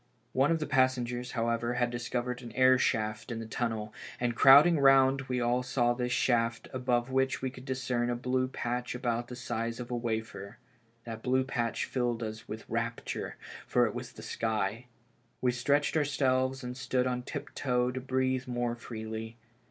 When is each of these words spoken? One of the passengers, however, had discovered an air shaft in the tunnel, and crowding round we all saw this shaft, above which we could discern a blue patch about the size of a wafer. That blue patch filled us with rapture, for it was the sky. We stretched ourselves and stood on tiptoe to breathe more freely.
One 0.33 0.49
of 0.49 0.57
the 0.57 0.65
passengers, 0.65 1.33
however, 1.33 1.75
had 1.75 1.91
discovered 1.91 2.41
an 2.41 2.51
air 2.53 2.79
shaft 2.79 3.31
in 3.31 3.37
the 3.37 3.45
tunnel, 3.45 3.93
and 4.19 4.33
crowding 4.35 4.79
round 4.79 5.21
we 5.29 5.39
all 5.39 5.61
saw 5.61 5.93
this 5.93 6.11
shaft, 6.11 6.67
above 6.73 7.11
which 7.11 7.43
we 7.43 7.51
could 7.51 7.65
discern 7.65 8.09
a 8.09 8.15
blue 8.15 8.47
patch 8.47 8.95
about 8.95 9.27
the 9.27 9.35
size 9.35 9.79
of 9.79 9.91
a 9.91 9.95
wafer. 9.95 10.57
That 11.03 11.21
blue 11.21 11.43
patch 11.43 11.85
filled 11.85 12.23
us 12.23 12.47
with 12.47 12.67
rapture, 12.67 13.35
for 13.67 13.85
it 13.85 13.93
was 13.93 14.13
the 14.13 14.23
sky. 14.23 14.87
We 15.39 15.51
stretched 15.51 15.95
ourselves 15.95 16.63
and 16.63 16.75
stood 16.75 17.05
on 17.05 17.21
tiptoe 17.21 17.91
to 17.91 18.01
breathe 18.01 18.47
more 18.47 18.75
freely. 18.75 19.37